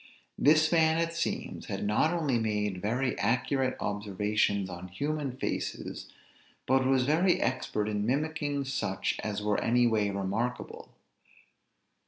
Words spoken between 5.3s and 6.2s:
faces,